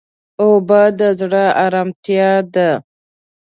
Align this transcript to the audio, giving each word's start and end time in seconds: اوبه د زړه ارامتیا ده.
اوبه 0.41 0.81
د 0.99 1.01
زړه 1.19 1.45
ارامتیا 1.65 2.31
ده. 2.53 2.69